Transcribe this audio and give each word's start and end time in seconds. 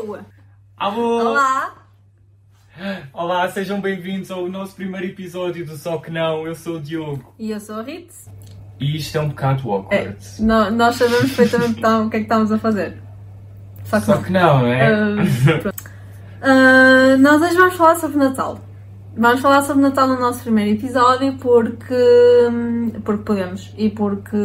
Alô! 0.00 0.18
Alô! 0.78 1.30
Olá! 1.30 1.74
Olá, 3.12 3.50
sejam 3.50 3.82
bem-vindos 3.82 4.30
ao 4.30 4.48
nosso 4.48 4.74
primeiro 4.74 5.06
episódio 5.08 5.66
do 5.66 5.76
Só 5.76 5.98
Que 5.98 6.10
Não. 6.10 6.46
Eu 6.46 6.54
sou 6.54 6.76
o 6.76 6.80
Diogo. 6.80 7.34
E 7.38 7.50
eu 7.50 7.60
sou 7.60 7.76
a 7.80 7.82
Ritz. 7.82 8.30
E 8.80 8.96
isto 8.96 9.18
é 9.18 9.20
um 9.20 9.28
bocado 9.28 9.60
É, 9.68 9.72
awkward. 9.74 10.16
nó- 10.40 10.70
nós 10.70 10.96
sabemos 10.96 11.32
perfeitamente 11.34 11.82
tá- 11.82 11.98
o 12.00 12.08
que 12.08 12.16
é 12.16 12.20
que 12.20 12.24
estamos 12.24 12.50
a 12.50 12.58
fazer. 12.58 12.96
Só 13.84 14.00
que 14.00 14.06
Só 14.06 14.14
não. 14.14 14.22
que 14.22 14.32
não, 14.32 14.58
não 14.60 14.66
é? 14.68 14.88
Pronto. 15.60 15.84
Ah, 16.40 17.16
nós 17.18 17.42
hoje 17.42 17.56
vamos 17.56 17.74
falar 17.74 17.96
sobre 17.96 18.16
Natal. 18.16 18.58
Vamos 19.14 19.40
falar 19.40 19.62
sobre 19.64 19.82
Natal 19.82 20.08
no 20.08 20.18
nosso 20.18 20.40
primeiro 20.42 20.70
episódio 20.78 21.34
porque, 21.36 21.94
porque 23.04 23.22
podemos. 23.24 23.70
E 23.76 23.90
porque 23.90 24.36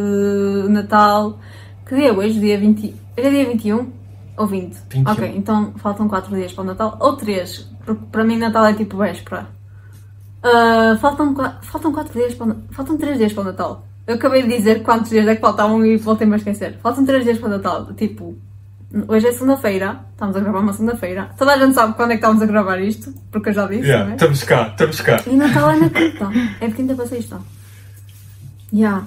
Natal. 0.68 1.38
Que 1.86 1.94
dia 1.94 2.08
é 2.08 2.12
hoje? 2.12 2.38
Dia 2.40 2.58
20. 2.58 2.94
Era 3.16 3.30
dia 3.30 3.46
21 3.48 3.90
ou 4.36 4.46
20? 4.46 4.76
21. 4.90 5.12
Ok, 5.12 5.34
então 5.36 5.72
faltam 5.76 6.08
4 6.08 6.34
dias 6.34 6.52
para 6.52 6.62
o 6.62 6.66
Natal. 6.66 6.96
Ou 7.00 7.16
3, 7.16 7.70
porque 7.84 8.04
para 8.10 8.24
mim 8.24 8.36
Natal 8.38 8.66
é 8.66 8.74
tipo 8.74 8.96
véspera. 8.96 9.46
Ah, 10.42 10.96
faltam, 11.00 11.34
4, 11.34 11.66
faltam 11.66 11.92
4 11.92 12.12
dias 12.12 12.34
para 12.34 12.46
o 12.52 12.56
Faltam 12.70 12.96
3 12.96 13.18
dias 13.18 13.32
para 13.32 13.42
o 13.42 13.46
Natal. 13.46 13.86
Eu 14.06 14.14
acabei 14.14 14.42
de 14.42 14.56
dizer 14.56 14.82
quantos 14.82 15.10
dias 15.10 15.26
é 15.26 15.34
que 15.34 15.40
faltavam 15.40 15.84
e 15.84 15.96
voltei-me 15.96 16.34
a 16.34 16.36
esquecer. 16.36 16.78
Faltam 16.82 17.04
3 17.04 17.24
dias 17.24 17.38
para 17.38 17.48
o 17.48 17.50
Natal. 17.50 17.92
Tipo, 17.94 18.36
Hoje 19.08 19.26
é 19.26 19.32
segunda-feira, 19.32 20.00
estamos 20.12 20.36
a 20.36 20.40
gravar 20.40 20.60
uma 20.60 20.72
segunda-feira. 20.72 21.30
Toda 21.36 21.54
a 21.54 21.58
gente 21.58 21.74
sabe 21.74 21.94
quando 21.94 22.12
é 22.12 22.14
que 22.14 22.20
estamos 22.24 22.40
a 22.40 22.46
gravar 22.46 22.80
isto, 22.80 23.12
porque 23.32 23.48
eu 23.48 23.52
já 23.52 23.66
disse, 23.66 23.82
Yeah, 23.82 24.04
não 24.04 24.12
é? 24.12 24.14
estamos 24.14 24.44
cá, 24.44 24.68
estamos 24.68 25.00
cá. 25.00 25.22
E 25.26 25.34
Natal 25.36 25.70
é 25.70 25.76
na 25.76 25.90
quinta. 25.90 26.30
É 26.60 26.68
de 26.68 26.74
quinta 26.74 26.94
para 26.94 27.06
sexta. 27.06 27.40
Já. 28.72 29.02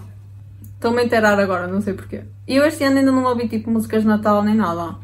Estou-me 0.75 1.02
a 1.02 1.06
inteirar 1.06 1.40
agora, 1.40 1.68
não 1.68 1.81
sei 1.81 1.94
porquê. 1.94 2.23
E 2.48 2.58
eu 2.58 2.66
este 2.66 2.84
ano 2.84 3.00
ainda 3.00 3.12
não 3.12 3.23
ouvi 3.23 3.48
tipo 3.48 3.72
músicas 3.72 4.02
de 4.02 4.08
Natal 4.08 4.44
nem 4.44 4.56
nada. 4.56 4.96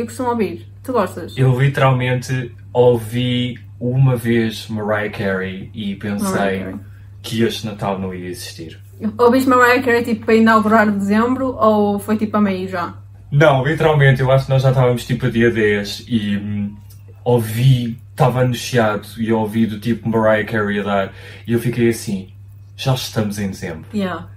Eu 0.00 0.06
costumo 0.06 0.30
ouvir. 0.30 0.66
Tu 0.82 0.92
gostas? 0.94 1.36
Eu 1.36 1.60
literalmente 1.60 2.54
ouvi 2.72 3.60
uma 3.78 4.16
vez 4.16 4.66
Mariah 4.68 5.10
Carey 5.10 5.70
e 5.74 5.94
pensei 5.96 6.60
Carey. 6.60 6.76
que 7.20 7.42
este 7.42 7.66
Natal 7.66 7.98
não 7.98 8.14
ia 8.14 8.30
existir. 8.30 8.80
Ouviste 9.18 9.46
Mariah 9.46 9.82
Carey 9.82 10.02
tipo 10.02 10.24
para 10.24 10.34
inaugurar 10.34 10.90
dezembro 10.90 11.54
ou 11.54 11.98
foi 11.98 12.16
tipo 12.16 12.34
a 12.38 12.40
meio 12.40 12.66
já? 12.66 12.94
Não, 13.30 13.62
literalmente, 13.62 14.22
eu 14.22 14.30
acho 14.32 14.46
que 14.46 14.50
nós 14.52 14.62
já 14.62 14.70
estávamos 14.70 15.04
tipo 15.04 15.26
a 15.26 15.30
dia 15.30 15.50
10 15.50 16.06
e 16.08 16.38
hum, 16.38 16.74
ouvi, 17.22 17.98
estava 18.10 18.40
anunciado 18.40 19.06
e 19.18 19.30
ouvi 19.30 19.66
do 19.66 19.78
tipo 19.78 20.08
Mariah 20.08 20.50
Carey 20.50 20.80
a 20.80 20.82
dar 20.82 21.12
e 21.46 21.52
eu 21.52 21.58
fiquei 21.58 21.90
assim, 21.90 22.32
já 22.74 22.94
estamos 22.94 23.38
em 23.38 23.50
dezembro. 23.50 23.84
Yeah. 23.92 24.28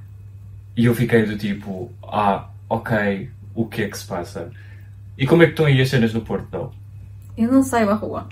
E 0.75 0.85
eu 0.85 0.93
fiquei 0.93 1.23
do 1.23 1.37
tipo, 1.37 1.89
ah, 2.03 2.49
ok, 2.69 3.29
o 3.55 3.65
que 3.65 3.83
é 3.83 3.87
que 3.87 3.97
se 3.97 4.05
passa? 4.05 4.51
E 5.17 5.27
como 5.27 5.43
é 5.43 5.45
que 5.45 5.51
estão 5.53 5.65
aí 5.65 5.79
as 5.81 5.89
cenas 5.89 6.13
no 6.13 6.21
Porto, 6.21 6.47
não? 6.51 6.71
Eu 7.37 7.51
não 7.51 7.63
saio 7.63 7.89
à 7.89 7.93
rua. 7.93 8.27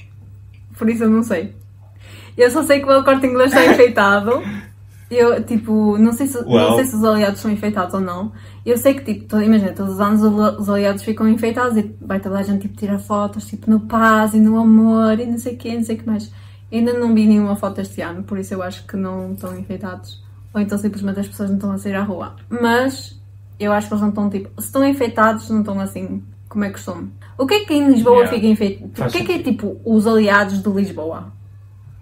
Por 0.78 0.90
isso 0.90 1.04
eu 1.04 1.10
não 1.10 1.24
sei. 1.24 1.56
Eu 2.38 2.50
só 2.50 2.64
sei 2.64 2.80
que 2.80 2.86
o 2.86 2.90
meu 2.90 3.04
corte 3.04 3.26
inglês 3.28 3.52
está 3.52 3.66
enfeitado. 3.66 4.42
Eu, 5.12 5.44
tipo, 5.44 5.98
não 5.98 6.14
sei, 6.14 6.26
se, 6.26 6.40
não 6.42 6.50
Uau. 6.54 6.76
sei 6.76 6.86
se 6.86 6.96
os 6.96 7.04
aliados 7.04 7.42
são 7.42 7.52
enfeitados 7.52 7.94
ou 7.94 8.00
não. 8.00 8.32
Eu 8.66 8.78
sei 8.78 8.94
que, 8.94 9.04
tipo, 9.14 9.26
to- 9.28 9.42
imagina, 9.42 9.74
todos 9.74 9.96
os 9.96 10.00
anos 10.00 10.24
os 10.24 10.60
os 10.60 10.70
aliados 10.70 11.04
ficam 11.04 11.28
enfeitados 11.28 11.76
e 11.76 11.94
vai 12.00 12.22
toda 12.22 12.40
a 12.40 12.44
gente, 12.44 12.62
tipo, 12.62 12.78
tirar 12.78 12.98
fotos, 12.98 13.46
tipo, 13.46 13.70
no 13.70 13.82
paz 13.82 14.34
e 14.34 14.40
no 14.40 14.58
amor 14.58 15.20
e 15.20 15.26
não 15.26 15.38
sei 15.38 15.56
o 15.56 15.58
quê, 15.58 15.76
não 15.76 15.84
sei 15.84 15.98
o 15.98 16.00
que 16.00 16.08
mais. 16.08 16.32
Ainda 16.72 16.94
não 16.94 17.14
vi 17.14 17.28
nenhuma 17.28 17.58
foto 17.58 17.82
este 17.82 18.00
ano, 18.02 18.24
por 18.24 18.40
isso 18.40 18.54
eu 18.54 18.64
acho 18.64 18.88
que 18.88 18.96
não 18.96 19.34
estão 19.34 19.60
enfeitados. 19.60 20.24
Ou 20.54 20.62
então 20.62 20.78
simplesmente 20.78 21.20
as 21.20 21.28
pessoas 21.28 21.50
não 21.50 21.58
estão 21.58 21.72
a 21.74 21.78
sair 21.78 21.96
à 21.96 22.04
rua. 22.04 22.38
Mas 22.50 23.20
eu 23.60 23.74
acho 23.74 23.88
que 23.90 23.94
eles 23.94 24.02
não 24.02 24.10
estão, 24.10 24.30
tipo, 24.30 24.62
se 24.62 24.68
estão 24.68 24.88
enfeitados, 24.88 25.50
não 25.50 25.60
estão 25.60 25.78
assim, 25.82 26.24
como 26.52 26.66
é 26.66 26.70
costume. 26.70 27.10
O 27.38 27.48
que 27.48 27.54
é 27.54 27.60
que 27.66 27.74
em 27.74 27.88
Lisboa 27.88 28.18
Yeah. 28.18 28.34
fica 28.36 28.48
enfeitado? 28.48 29.10
O 29.10 29.12
que 29.12 29.18
é 29.20 29.24
que 29.26 29.32
é, 29.32 29.40
tipo, 29.40 29.82
os 29.86 30.06
aliados 30.06 30.62
de 30.62 30.70
Lisboa? 30.70 31.32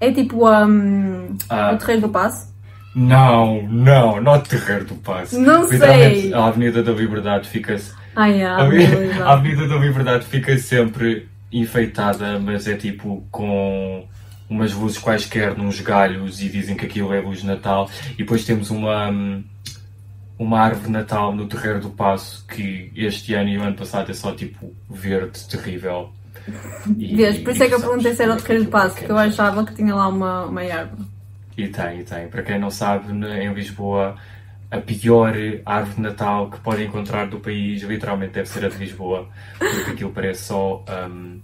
É 0.02 0.12
tipo 0.12 0.50
um, 0.50 1.38
Ah. 1.48 1.72
o 1.74 1.78
Terreiro 1.78 2.02
do 2.02 2.10
Passo? 2.10 2.50
Não, 2.96 3.62
não, 3.70 4.20
não 4.20 4.40
Terreiro 4.42 4.86
do 4.86 4.96
Passo. 4.96 5.40
Não 5.40 5.68
sei. 5.68 6.34
A 6.34 6.46
Avenida 6.48 6.82
da 6.82 6.92
Liberdade 6.92 7.48
fica-se. 7.48 7.94
Ah, 8.16 8.26
yeah, 8.26 8.62
A 8.64 8.66
Avenida, 8.66 8.98
a. 9.24 9.34
Avenida 9.34 9.68
da 9.68 9.76
Liberdade 9.76 10.26
fica 10.26 10.58
sempre 10.58 11.28
enfeitada, 11.52 12.40
mas 12.40 12.68
é 12.68 12.76
tipo 12.76 13.24
com 13.30 14.04
umas 14.50 14.74
luzes 14.74 14.98
quaisquer 14.98 15.56
nos 15.56 15.80
galhos 15.80 16.42
e 16.42 16.50
dizem 16.50 16.76
que 16.76 16.86
aquilo 16.88 17.14
é 17.14 17.22
luz 17.22 17.42
de 17.42 17.46
Natal. 17.46 17.88
E 18.14 18.18
depois 18.24 18.44
temos 18.44 18.72
uma, 18.72 19.10
hum, 19.10 19.44
uma 20.40 20.60
árvore 20.62 20.86
de 20.86 20.92
Natal 20.92 21.36
no 21.36 21.48
Terreiro 21.48 21.82
do 21.82 21.90
Passo 21.90 22.46
que 22.48 22.92
este 22.96 23.34
ano 23.34 23.50
e 23.50 23.58
o 23.58 23.62
ano 23.62 23.76
passado 23.76 24.10
é 24.10 24.14
só 24.14 24.34
tipo 24.34 24.74
verde, 24.90 25.46
terrível. 25.50 26.12
E- 26.98 27.16
Vês, 27.16 27.38
por 27.40 27.52
isso 27.52 27.64
é 27.64 27.68
que 27.68 27.76
eu 27.76 27.82
perguntei 27.82 28.16
se 28.16 28.24
era 28.24 28.32
o 28.32 28.36
sabes 28.36 28.44
Terreiro 28.44 28.64
do 28.64 28.70
é 28.70 28.72
Passo, 28.72 28.96
que 28.96 29.02
porque 29.02 29.12
eu 29.12 29.20
é. 29.20 29.26
achava 29.28 29.66
que 29.66 29.76
tinha 29.76 29.94
lá 29.94 30.08
uma, 30.08 30.46
uma 30.46 30.62
árvore. 30.62 31.04
E 31.58 31.68
tem, 31.68 32.00
e 32.00 32.04
tem. 32.06 32.28
Para 32.30 32.42
quem 32.42 32.58
não 32.58 32.72
sabe, 32.72 33.12
em 33.12 33.54
Lisboa, 33.54 34.16
a 34.72 34.78
pior 34.80 35.34
árvore 35.66 35.96
de 35.98 36.02
Natal 36.02 36.50
que 36.50 36.60
podem 36.62 36.88
encontrar 36.88 37.28
do 37.28 37.40
país, 37.42 37.82
literalmente 37.84 38.34
deve 38.34 38.48
ser 38.48 38.66
a 38.66 38.70
de 38.70 38.78
Lisboa, 38.78 39.28
porque 39.58 39.92
aquilo 39.92 40.12
parece 40.12 40.44
só 40.46 40.86
hum, 41.10 41.42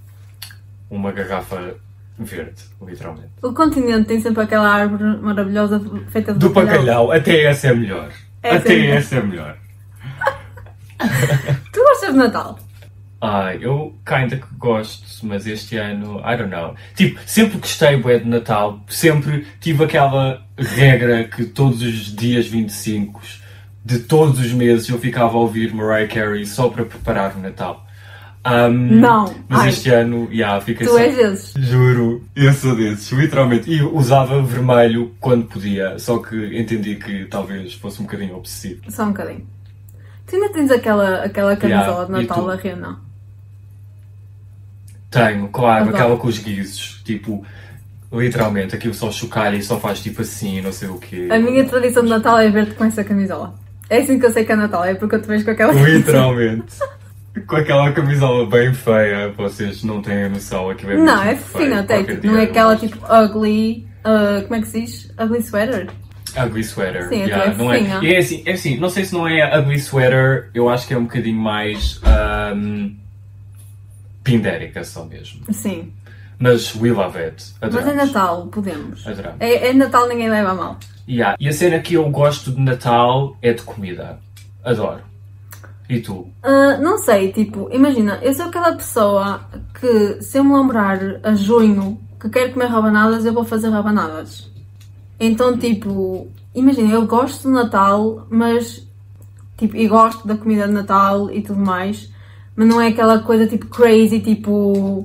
uma 0.89 1.11
garrafa 1.11 1.75
verde, 2.17 2.63
literalmente. 2.81 3.31
O 3.41 3.51
continente 3.53 4.07
tem 4.07 4.22
sempre 4.22 4.44
aquela 4.44 4.69
árvore 4.69 5.03
maravilhosa 5.22 5.81
feita 6.09 6.31
de 6.31 6.39
Do 6.39 6.50
bacalhau, 6.51 7.11
até 7.11 7.44
essa 7.44 7.67
é 7.67 7.73
melhor. 7.73 8.09
Essa 8.45 8.57
até 8.57 8.75
é 8.75 8.89
essa 8.91 9.16
é 9.16 9.22
melhor. 9.22 9.57
Tu 11.73 11.79
gostas 11.83 12.11
de 12.13 12.17
Natal? 12.17 12.59
Ai, 13.19 13.57
eu 13.61 13.95
kinda 14.06 14.38
que 14.38 14.45
gosto, 14.57 15.25
mas 15.25 15.47
este 15.47 15.78
ano, 15.78 16.19
I 16.19 16.38
don't 16.38 16.50
know. 16.50 16.75
Tipo, 16.95 17.19
sempre 17.25 17.57
gostei 17.57 17.97
bué 17.97 18.19
de 18.19 18.29
Natal, 18.29 18.79
sempre 18.88 19.47
tive 19.59 19.84
aquela 19.84 20.45
regra 20.57 21.23
que 21.23 21.45
todos 21.45 21.81
os 21.81 22.16
dias 22.16 22.45
25 22.45 23.22
de 23.84 24.00
todos 24.00 24.39
os 24.39 24.51
meses 24.51 24.89
eu 24.89 25.00
ficava 25.00 25.35
a 25.35 25.39
ouvir 25.39 25.73
Mariah 25.73 26.07
Carey 26.07 26.45
só 26.45 26.69
para 26.69 26.85
preparar 26.85 27.35
o 27.35 27.39
Natal. 27.39 27.84
Um, 28.45 29.00
Não. 29.00 29.33
Mas 29.50 29.61
Ai. 29.61 29.69
este 29.69 29.89
ano, 29.89 30.29
yeah, 30.31 30.61
fiquei 30.61 30.85
Tu 30.85 30.94
só... 30.94 31.00
és 31.00 31.16
desses. 31.16 31.53
Juro, 31.57 32.23
eu 32.35 32.53
sou 32.53 32.75
desses, 32.75 33.11
literalmente. 33.11 33.72
E 33.72 33.81
usava 33.81 34.41
vermelho 34.44 35.16
quando 35.19 35.47
podia, 35.47 35.97
só 35.97 36.19
que 36.19 36.35
entendi 36.59 36.95
que 36.95 37.25
talvez 37.25 37.73
fosse 37.73 38.01
um 38.01 38.05
bocadinho 38.05 38.35
obsessivo. 38.35 38.84
Só 38.89 39.03
um 39.03 39.07
bocadinho. 39.07 39.47
Tu 40.28 40.35
ainda 40.35 40.50
tens 40.50 40.69
aquela, 40.69 41.23
aquela 41.23 41.55
camisola 41.55 42.03
Yeah, 42.03 42.05
de 42.05 42.11
Natal 42.11 42.45
da 42.45 42.55
Rena? 42.55 43.00
Tenho, 45.09 45.47
claro, 45.47 45.84
Adoro. 45.84 45.95
aquela 45.95 46.17
com 46.17 46.28
os 46.28 46.38
guizos, 46.38 47.01
tipo, 47.03 47.44
literalmente, 48.11 48.75
aquilo 48.75 48.94
só 48.94 49.11
chocalha 49.11 49.55
e 49.55 49.63
só 49.63 49.79
faz 49.79 50.01
tipo 50.01 50.22
assim, 50.22 50.61
não 50.61 50.72
sei 50.72 50.89
o 50.89 50.97
quê. 51.00 51.29
A 51.31 51.39
minha 51.39 51.63
tradição 51.66 52.03
de 52.03 52.09
Natal 52.09 52.38
é 52.38 52.50
ver-te 52.50 52.75
com 52.75 52.85
essa 52.85 53.03
camisola. 53.03 53.55
É 53.89 54.00
assim 54.00 54.19
que 54.19 54.25
eu 54.25 54.31
sei 54.31 54.45
que 54.45 54.51
é 54.51 54.55
Natal, 54.55 54.84
é 54.84 54.94
porque 54.94 55.16
eu 55.16 55.22
te 55.22 55.28
vejo 55.28 55.45
com 55.45 55.51
aquela 55.51 55.73
camisola. 55.73 55.97
Literalmente. 55.97 56.75
com 57.41 57.56
aquela 57.56 57.91
camisola 57.91 58.46
bem 58.46 58.73
feia, 58.73 59.29
vocês 59.29 59.84
não 59.84 60.01
têm 60.01 60.23
a 60.23 60.29
noção, 60.29 60.69
aquilo 60.69 60.94
é 60.94 60.97
Não, 60.97 61.23
é 61.23 61.35
fofinha 61.35 61.81
até, 61.81 62.03
tipo, 62.03 62.28
não 62.28 62.38
é 62.38 62.44
aquela 62.44 62.75
tipo 62.75 62.97
ugly. 63.06 63.88
uh, 64.06 64.44
como 64.44 64.56
é 64.56 64.62
que 64.62 64.68
se 64.68 64.81
diz? 64.81 65.13
Ugly 65.19 65.41
sweater? 65.41 65.88
Ugly 66.38 66.63
sweater. 66.63 67.09
Sim, 67.09 67.16
yeah, 67.23 67.44
até 67.44 67.53
é 67.53 67.57
não 67.57 67.73
é, 67.73 67.79
fofinha. 67.79 68.00
e 68.01 68.13
é 68.13 68.18
assim, 68.18 68.44
é 68.46 68.51
assim, 68.53 68.78
não 68.78 68.90
sei 68.90 69.06
se 69.06 69.13
não 69.13 69.28
é 69.28 69.57
ugly 69.59 69.79
sweater, 69.79 70.50
eu 70.53 70.69
acho 70.69 70.88
que 70.88 70.94
é 70.94 70.97
um 70.97 71.03
bocadinho 71.03 71.40
mais 71.40 72.01
um, 72.56 72.96
pindérica 74.23 74.84
só 74.84 75.06
mesmo. 75.06 75.41
Sim. 75.52 75.94
Mas 76.40 76.75
we 76.75 76.91
love 76.91 77.17
it. 77.17 77.53
Mas 77.62 77.75
é 77.75 77.79
Adoramos. 77.79 78.07
Natal, 78.07 78.47
podemos. 78.47 79.08
Adoramos. 79.08 79.37
É, 79.40 79.70
é 79.70 79.73
Natal, 79.73 80.08
ninguém 80.08 80.29
leva 80.29 80.52
a 80.52 80.55
mal. 80.55 80.79
Yeah. 81.08 81.37
E 81.40 81.47
a 81.47 81.53
cena 81.53 81.79
que 81.79 81.93
eu 81.93 82.09
gosto 82.09 82.52
de 82.52 82.59
Natal 82.59 83.37
é 83.41 83.53
de 83.53 83.61
comida. 83.61 84.20
Adoro. 84.64 85.15
E 85.90 85.99
tu? 85.99 86.28
Ah, 86.41 86.78
não 86.78 86.97
sei, 86.97 87.32
tipo, 87.32 87.70
imagina, 87.72 88.20
eu 88.22 88.34
sou 88.34 88.46
aquela 88.46 88.73
pessoa 88.73 89.41
que 89.79 90.22
se 90.22 90.37
eu 90.37 90.43
me 90.43 90.53
lembrar 90.53 90.99
a 91.23 91.35
junho 91.35 91.99
que 92.20 92.29
quero 92.29 92.53
comer 92.53 92.67
rabanadas, 92.67 93.26
eu 93.26 93.34
vou 93.34 93.43
fazer 93.43 93.70
rabanadas. 93.70 94.49
Então, 95.20 95.58
tipo, 95.58 96.28
imagina, 96.53 96.91
eu 96.91 97.05
gosto 97.05 97.43
de 97.43 97.53
Natal, 97.53 98.26
mas 98.29 98.85
tipo, 99.58 99.76
e 99.76 99.87
gosto 99.87 100.28
da 100.28 100.35
comida 100.35 100.67
de 100.67 100.73
Natal 100.73 101.32
e 101.32 101.41
tudo 101.41 101.59
mais, 101.59 102.11
mas 102.55 102.67
não 102.67 102.82
é 102.82 102.87
aquela 102.87 103.20
coisa 103.20 103.47
tipo 103.47 103.67
crazy, 103.67 104.20
tipo, 104.20 105.03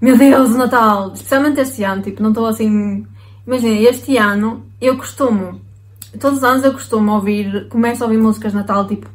meu 0.00 0.16
Deus, 0.16 0.50
Natal! 0.50 1.12
Especialmente 1.12 1.60
este 1.60 1.84
ano, 1.84 2.02
tipo, 2.02 2.22
não 2.22 2.30
estou 2.30 2.46
assim. 2.46 3.06
Imagina, 3.46 3.74
este 3.88 4.16
ano 4.16 4.64
eu 4.80 4.96
costumo, 4.96 5.60
todos 6.18 6.38
os 6.38 6.44
anos 6.44 6.64
eu 6.64 6.72
costumo 6.72 7.12
ouvir, 7.12 7.68
começo 7.68 8.02
a 8.02 8.06
ouvir 8.06 8.18
músicas 8.18 8.52
de 8.52 8.58
Natal, 8.58 8.86
tipo, 8.86 9.08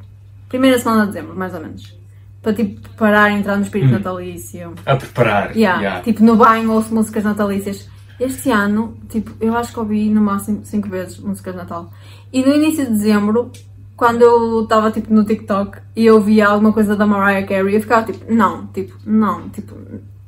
primeira 0.52 0.78
semana 0.78 1.06
de 1.06 1.14
dezembro, 1.14 1.34
mais 1.34 1.54
ou 1.54 1.62
menos. 1.62 1.98
Para 2.42 2.54
tipo 2.54 2.90
parar 2.98 3.32
e 3.32 3.36
entrar 3.36 3.56
no 3.56 3.64
espírito 3.64 3.94
natalício. 3.94 4.74
A 4.86 4.96
preparar. 4.98 5.56
Yeah, 5.56 5.82
Yeah. 5.82 6.02
Tipo, 6.02 6.24
no 6.24 6.36
banho 6.36 6.72
ouço 6.74 6.94
músicas 6.94 7.24
natalícias. 7.24 7.88
Este 8.20 8.52
ano, 8.52 8.98
tipo, 9.10 9.32
eu 9.40 9.56
acho 9.56 9.72
que 9.72 9.80
ouvi 9.80 10.10
no 10.10 10.22
máximo 10.22 10.60
5 10.64 10.90
vezes 10.90 11.20
músicas 11.20 11.54
de 11.54 11.60
Natal. 11.60 11.92
E 12.32 12.44
no 12.44 12.54
início 12.54 12.86
de 12.86 12.92
dezembro, 12.92 13.52
quando 13.96 14.22
eu 14.22 14.64
estava 14.64 14.92
tipo 14.92 15.12
no 15.14 15.24
TikTok 15.24 15.80
e 15.96 16.06
eu 16.06 16.20
via 16.22 16.48
alguma 16.48 16.74
coisa 16.74 16.96
da 16.96 17.06
Mariah 17.08 17.48
Carey, 17.48 17.74
eu 17.76 17.82
ficava 17.82 18.12
tipo, 18.12 18.32
não, 18.32 18.68
tipo, 18.68 18.94
não, 19.06 19.50
tipo, 19.50 19.76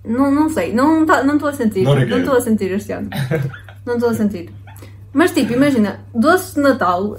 não, 0.05 0.31
não 0.31 0.49
sei, 0.49 0.73
não 0.73 1.05
tá, 1.05 1.23
não 1.23 1.35
estou 1.35 1.49
a 1.49 1.53
sentir, 1.53 1.83
não 1.83 2.17
estou 2.19 2.35
a 2.35 2.41
sentir 2.41 2.71
este 2.71 2.93
ano. 2.93 3.09
Não 3.85 3.95
estou 3.95 4.09
a 4.09 4.13
sentir. 4.13 4.49
Mas 5.11 5.31
tipo, 5.31 5.53
imagina, 5.53 5.99
doces 6.15 6.55
de 6.55 6.61
Natal, 6.61 7.17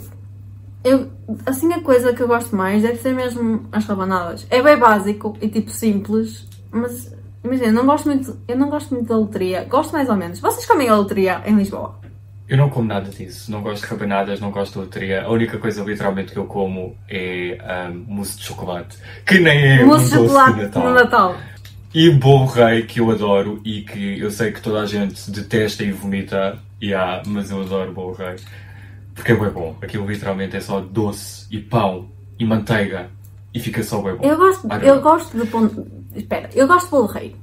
eu, 0.84 1.08
assim 1.46 1.72
a 1.72 1.80
coisa 1.80 2.12
que 2.12 2.22
eu 2.22 2.28
gosto 2.28 2.54
mais 2.54 2.82
deve 2.82 2.98
ser 2.98 3.14
mesmo 3.14 3.66
as 3.72 3.86
rabanadas. 3.86 4.46
É 4.50 4.62
bem 4.62 4.78
básico 4.78 5.36
e 5.40 5.48
tipo 5.48 5.70
simples, 5.70 6.46
mas 6.70 7.12
imagina, 7.42 7.68
eu 7.68 7.72
não 7.72 7.86
gosto 7.86 8.06
muito, 8.06 8.38
eu 8.46 8.56
não 8.56 8.68
gosto 8.68 8.94
muito 8.94 9.08
da 9.08 9.16
loteria, 9.16 9.64
gosto 9.64 9.92
mais 9.92 10.08
ou 10.08 10.16
menos. 10.16 10.38
Vocês 10.40 10.66
comem 10.66 10.88
a 10.88 10.94
loteria 10.94 11.42
em 11.46 11.56
Lisboa? 11.56 11.98
Eu 12.46 12.58
não 12.58 12.68
como 12.68 12.86
nada 12.86 13.10
disso. 13.10 13.50
Não 13.50 13.62
gosto 13.62 13.84
de 13.84 13.90
rabanadas, 13.90 14.38
não 14.38 14.50
gosto 14.50 14.74
de 14.74 14.78
loteria. 14.80 15.22
A 15.22 15.30
única 15.30 15.56
coisa 15.56 15.82
literalmente 15.82 16.32
que 16.32 16.38
eu 16.38 16.44
como 16.44 16.94
é 17.08 17.56
ahm, 17.62 18.04
mousse 18.06 18.36
de 18.36 18.44
chocolate. 18.44 18.98
Que 19.24 19.40
nem 19.40 19.78
é 19.78 19.84
Mousse 19.84 20.10
de 20.10 20.18
um 20.18 20.22
doce 20.22 20.28
chocolate 20.28 20.56
de 20.56 20.62
Natal. 20.64 20.84
no 20.84 20.94
Natal. 20.94 21.36
E 21.94 22.10
bolo 22.10 22.46
rei, 22.46 22.82
que 22.82 23.00
eu 23.00 23.10
adoro 23.10 23.62
e 23.64 23.80
que 23.82 24.20
eu 24.20 24.30
sei 24.30 24.52
que 24.52 24.60
toda 24.60 24.80
a 24.80 24.86
gente 24.86 25.30
detesta 25.30 25.84
e 25.84 25.92
vomita. 25.92 26.58
Yeah, 26.82 27.22
mas 27.26 27.50
eu 27.50 27.62
adoro 27.62 27.92
bolo 27.92 28.12
rei. 28.12 28.36
Porque 29.14 29.32
é 29.32 29.36
bem 29.36 29.50
bom. 29.50 29.76
Aquilo 29.80 30.06
literalmente 30.06 30.56
é 30.56 30.60
só 30.60 30.80
doce 30.80 31.46
e 31.50 31.58
pão 31.58 32.08
e 32.38 32.44
manteiga. 32.44 33.10
E 33.52 33.60
fica 33.60 33.82
só 33.82 34.02
bem 34.02 34.16
bom. 34.16 34.24
Eu 34.24 34.36
gosto, 34.36 34.66
Ah, 34.68 34.78
eu 34.78 35.00
gosto 35.00 35.38
de 35.38 35.46
pão. 35.46 35.70
Espera, 36.14 36.50
eu 36.54 36.66
gosto 36.66 36.86
de 36.86 36.90
bolo 36.90 37.06
rei. 37.06 37.36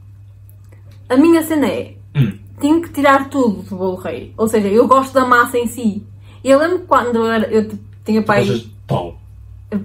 A 1.10 1.16
minha 1.16 1.42
cena 1.44 1.68
é. 1.68 1.96
Hum. 2.16 2.38
Tenho 2.60 2.82
que 2.82 2.90
tirar 2.90 3.30
tudo 3.30 3.64
do 3.64 3.76
bolo 3.76 3.96
rei. 3.96 4.34
Ou 4.38 4.48
seja, 4.48 4.68
eu 4.68 4.88
gosto 4.88 5.14
da 5.14 5.26
massa 5.26 5.58
em 5.58 5.68
si. 5.68 6.06
E 6.44 6.50
eu 6.50 6.60
lembro 6.60 6.80
que 6.80 6.86
quando 6.86 7.16
eu, 7.16 7.28
era, 7.28 7.48
eu 7.48 7.70
tinha 8.04 8.22
pai. 8.22 8.42
Gostas 8.42 8.62
de 8.62 8.70
pão. 8.88 9.16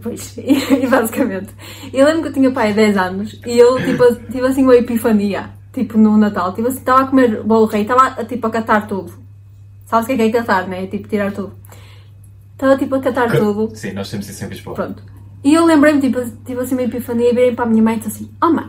Pois, 0.03 0.37
e 0.39 0.87
basicamente. 0.87 1.55
Eu 1.93 2.07
lembro 2.07 2.23
que 2.23 2.29
eu 2.29 2.33
tinha 2.33 2.51
pai 2.51 2.73
10 2.73 2.97
anos 2.97 3.41
e 3.47 3.57
eu 3.57 3.77
tipo, 3.77 4.03
tive 4.33 4.47
assim 4.47 4.65
uma 4.65 4.75
epifania. 4.75 5.51
Tipo 5.73 5.97
no 5.97 6.17
Natal. 6.17 6.53
Tipo 6.55 6.69
assim, 6.69 6.79
estava 6.79 7.03
a 7.03 7.07
comer 7.07 7.43
bolo 7.43 7.67
rei, 7.67 7.83
estava 7.83 8.07
a, 8.09 8.25
tipo, 8.25 8.47
a 8.47 8.51
catar 8.51 8.89
tudo. 8.89 9.13
Sabes 9.85 10.07
o 10.07 10.09
que 10.09 10.15
é 10.15 10.17
que 10.17 10.37
é 10.37 10.41
catar, 10.41 10.67
né? 10.67 10.87
Tipo, 10.89 11.07
tirar 11.07 11.33
tudo. 11.33 11.53
Estava 12.57 12.77
tipo 12.79 12.95
a 12.95 13.01
catar 13.01 13.31
tudo. 13.37 13.71
Sim, 13.77 13.93
nós 13.93 14.11
temos 14.11 14.29
isso 14.29 14.43
em 14.45 14.49
Lisboa. 14.49 14.75
Pronto. 14.75 15.03
E 15.45 15.53
eu 15.53 15.65
lembrei-me, 15.65 16.01
tipo, 16.01 16.19
tive 16.45 16.61
assim 16.61 16.75
uma 16.75 16.83
epifania 16.83 17.31
e 17.31 17.35
virei 17.35 17.55
para 17.55 17.67
a 17.67 17.69
minha 17.69 17.83
mãe 17.83 17.97
e 17.97 17.99
disse 17.99 18.09
assim: 18.09 18.31
Oh 18.43 18.51
mãe, 18.51 18.67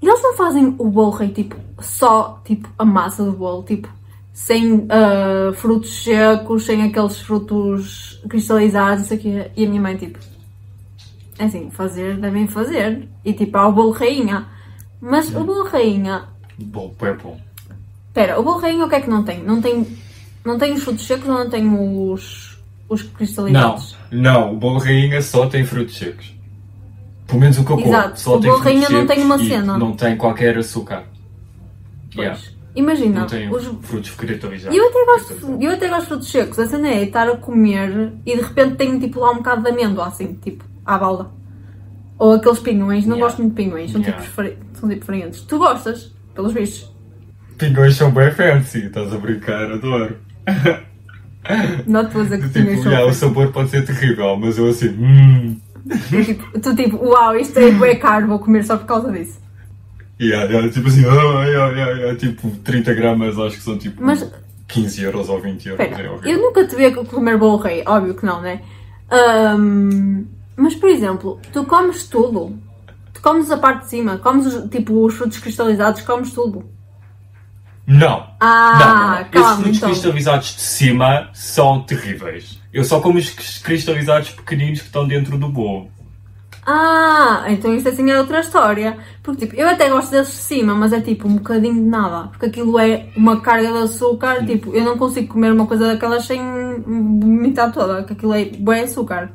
e 0.00 0.06
eles 0.06 0.22
não 0.22 0.34
fazem 0.36 0.74
o 0.78 0.90
bolo 0.90 1.10
rei, 1.10 1.30
tipo, 1.30 1.56
só, 1.80 2.40
tipo, 2.44 2.68
a 2.78 2.84
massa 2.84 3.24
do 3.24 3.32
bolo, 3.32 3.62
tipo, 3.62 3.88
sem 4.32 4.86
ah, 4.88 5.52
frutos 5.54 6.04
secos, 6.04 6.64
sem 6.64 6.82
aqueles 6.82 7.20
frutos 7.20 8.22
cristalizados, 8.28 9.00
não 9.00 9.08
sei 9.08 9.16
o 9.16 9.20
quê. 9.20 9.50
E 9.56 9.64
a 9.64 9.68
minha 9.68 9.80
mãe, 9.80 9.96
tipo, 9.96 10.18
é 11.38 11.44
assim, 11.44 11.70
fazer, 11.70 12.18
devem 12.18 12.46
fazer. 12.46 13.08
E 13.24 13.32
tipo, 13.32 13.56
há 13.58 13.66
o 13.66 13.72
bolo 13.72 13.90
rainha. 13.90 14.46
Mas 15.00 15.34
o 15.34 15.42
bolo 15.42 15.64
rainha, 15.64 16.28
Bom, 16.58 16.94
é 17.00 17.12
bom. 17.14 17.40
Espera, 18.08 18.38
o 18.38 18.44
bolo 18.44 18.58
rainha 18.58 18.84
o 18.84 18.88
que 18.88 18.94
é 18.94 19.00
que 19.00 19.10
não 19.10 19.24
tem? 19.24 19.42
Não 19.42 19.60
tem, 19.60 19.84
não 20.44 20.58
tem 20.58 20.72
os 20.74 20.82
frutos 20.82 21.06
secos 21.06 21.28
ou 21.28 21.34
não 21.34 21.48
tem 21.50 21.66
os, 21.68 22.58
os 22.88 23.02
Não, 23.04 23.10
cristalizados? 23.12 23.96
não, 24.10 24.52
o 24.54 24.56
bolo 24.56 24.78
rainha 24.78 25.20
só 25.22 25.46
tem 25.46 25.64
frutos 25.64 25.96
secos. 25.96 26.34
Pelo 27.26 27.40
menos 27.40 27.58
o 27.58 27.64
que 27.64 27.70
eu 27.72 27.76
como. 27.76 27.88
Exato, 27.88 28.20
Só 28.20 28.36
o 28.36 28.40
tem 28.40 28.50
bolo 28.50 28.62
rainha 28.62 28.88
não 28.90 29.06
tem 29.06 29.22
uma 29.24 29.38
cena. 29.38 29.78
Não 29.78 29.92
tem 29.96 30.16
qualquer 30.16 30.56
açúcar. 30.58 31.04
Pois. 32.14 32.16
Yeah, 32.26 32.40
Imagina, 32.76 33.20
não 33.20 33.26
tem 33.26 33.48
os, 33.48 33.64
frutos 33.82 34.10
cristalizados. 34.10 34.76
eu, 34.76 34.88
até 34.88 35.04
gosto, 35.06 35.58
eu 35.62 35.70
até 35.72 35.88
gosto 35.88 36.00
de 36.02 36.06
frutos 36.08 36.30
secos. 36.30 36.58
A 36.58 36.66
cena 36.66 36.88
é 36.88 37.04
estar 37.04 37.28
a 37.28 37.36
comer 37.36 38.12
e 38.26 38.36
de 38.36 38.42
repente 38.42 38.74
tenho 38.76 38.98
tipo 39.00 39.20
lá 39.20 39.30
um 39.30 39.36
bocado 39.36 39.62
de 39.62 39.70
amêndoa, 39.70 40.06
assim, 40.06 40.34
tipo, 40.34 40.64
à 40.84 40.98
balda. 40.98 41.30
Ou 42.18 42.32
aqueles 42.34 42.58
pinhões, 42.58 43.06
não 43.06 43.16
Yeah. 43.16 43.24
gosto 43.26 43.38
muito 43.42 43.56
de 43.56 43.62
pinhões, 43.64 43.90
são, 43.92 44.00
Yeah. 44.00 44.20
tipo, 44.22 44.30
difere- 44.30 44.58
são 44.74 44.88
tipo 44.88 45.00
diferentes. 45.00 45.40
Tu 45.42 45.58
gostas, 45.58 46.14
pelos 46.34 46.52
bichos. 46.52 46.92
Pinhões 47.58 47.94
são 47.96 48.10
bem 48.10 48.30
fancy, 48.32 48.86
estás 48.86 49.12
a 49.12 49.18
brincar, 49.18 49.70
adoro. 49.70 50.16
Vou 52.12 52.22
dizer 52.22 52.38
que 52.38 52.48
Tipo, 52.48 52.54
pinhões 52.54 52.82
são 52.82 52.92
yeah, 52.92 53.10
o 53.10 53.14
sabor 53.14 53.52
pode 53.52 53.70
ser 53.70 53.84
terrível, 53.84 54.36
mas 54.36 54.56
eu 54.56 54.68
assim, 54.68 54.88
hum. 54.88 55.56
tipo, 56.24 56.60
Tu 56.60 56.74
tipo, 56.74 56.96
uau, 56.96 57.36
isto 57.36 57.58
é 57.58 57.70
bué 57.72 57.96
caro, 57.96 58.26
vou 58.26 58.38
comer 58.38 58.64
só 58.64 58.76
por 58.76 58.86
causa 58.86 59.12
disso. 59.12 59.38
Yeah, 60.20 60.50
yeah, 60.50 60.72
tipo 60.72 60.88
assim, 60.88 61.04
ah, 61.04 61.44
yeah, 61.44 61.72
yeah, 61.72 61.92
yeah, 61.92 62.18
tipo 62.18 62.50
30 62.62 62.94
gramas, 62.94 63.38
acho 63.38 63.56
que 63.56 63.62
são 63.62 63.76
tipo 63.76 64.02
Mas 64.02 64.24
15 64.68 65.02
euros 65.02 65.28
ou 65.28 65.40
20 65.40 65.68
euros. 65.68 65.86
Espera, 65.86 66.20
é 66.22 66.32
eu 66.32 66.38
nunca 66.38 66.66
te 66.66 66.76
vi 66.76 66.86
a 66.86 66.94
comer 66.94 67.36
bolo 67.36 67.58
rei, 67.58 67.82
óbvio 67.86 68.14
que 68.14 68.24
não, 68.24 68.40
né? 68.40 68.62
Ahm, 69.10 70.24
mas, 70.56 70.74
por 70.74 70.88
exemplo, 70.88 71.40
tu 71.52 71.64
comes 71.64 72.04
tudo. 72.08 72.58
Tu 73.12 73.20
comes 73.20 73.50
a 73.50 73.56
parte 73.56 73.84
de 73.84 73.90
cima, 73.90 74.18
comes 74.18 74.46
tipo 74.70 75.04
os 75.04 75.14
frutos 75.14 75.38
cristalizados, 75.38 76.02
comes 76.02 76.32
tudo. 76.32 76.64
Não. 77.86 78.26
Ah, 78.40 78.78
não, 78.78 78.94
não. 79.08 79.14
Esses 79.20 79.30
calma, 79.30 79.56
frutos 79.56 79.76
então. 79.76 79.88
cristalizados 79.90 80.46
de 80.54 80.60
cima 80.60 81.28
são 81.34 81.82
terríveis. 81.82 82.58
Eu 82.72 82.82
só 82.84 83.00
como 83.00 83.18
os 83.18 83.30
cris- 83.30 83.58
cristalizados 83.58 84.30
pequeninos 84.30 84.80
que 84.80 84.86
estão 84.86 85.06
dentro 85.06 85.36
do 85.38 85.48
bolo. 85.48 85.90
Ah, 86.66 87.44
então 87.48 87.74
isso 87.74 87.86
assim 87.86 88.10
é 88.10 88.18
outra 88.18 88.40
história. 88.40 88.96
Porque 89.22 89.46
tipo, 89.46 89.60
eu 89.60 89.68
até 89.68 89.90
gosto 89.90 90.10
desses 90.10 90.34
de 90.34 90.40
cima, 90.40 90.74
mas 90.74 90.94
é 90.94 91.00
tipo 91.00 91.28
um 91.28 91.36
bocadinho 91.36 91.74
de 91.74 91.80
nada. 91.82 92.28
Porque 92.28 92.46
aquilo 92.46 92.78
é 92.78 93.10
uma 93.14 93.40
carga 93.42 93.70
de 93.70 93.78
açúcar, 93.78 94.46
tipo, 94.46 94.72
eu 94.74 94.82
não 94.82 94.96
consigo 94.96 95.34
comer 95.34 95.52
uma 95.52 95.66
coisa 95.66 95.86
daquelas 95.88 96.24
sem 96.24 96.40
vomitar 96.80 97.70
toda, 97.70 98.02
que 98.04 98.14
aquilo 98.14 98.32
é 98.32 98.46
bué 98.46 98.80
açúcar. 98.80 99.30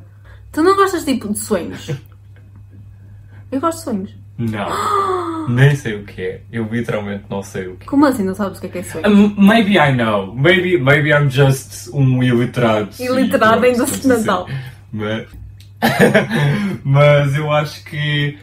Tu 0.50 0.60
não 0.60 0.74
gostas 0.74 1.04
tipo 1.04 1.28
de 1.32 1.38
sonhos? 1.38 1.88
Eu 3.52 3.60
gosto 3.60 3.78
de 3.78 3.84
sonhos. 3.84 4.14
Não. 4.36 4.68
Nem 5.48 5.74
sei 5.76 5.94
o 5.96 6.04
que 6.04 6.20
é. 6.22 6.40
Eu 6.52 6.64
literalmente 6.70 7.24
não 7.30 7.42
sei 7.42 7.66
o 7.68 7.76
que 7.76 7.84
é. 7.84 7.86
Como 7.86 8.04
assim 8.06 8.22
não 8.24 8.34
sabes 8.34 8.58
o 8.58 8.60
que 8.60 8.66
é 8.66 8.70
que 8.70 8.78
é 8.78 8.82
sonho? 8.82 9.08
Um, 9.08 9.34
maybe 9.40 9.72
I 9.78 9.92
know. 9.92 10.34
Maybe, 10.34 10.78
maybe 10.78 11.10
I'm 11.10 11.28
just 11.30 11.88
um 11.92 12.22
iliterado. 12.22 12.90
Iliterado 13.00 13.64
em 13.66 13.76
doce 13.76 14.00
de 14.00 14.08
Natal. 14.08 14.48
Mas, 14.92 15.26
mas 16.84 17.34
eu 17.34 17.50
acho 17.52 17.84
que, 17.84 18.38